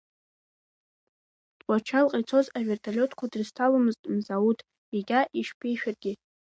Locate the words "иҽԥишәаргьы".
5.39-6.11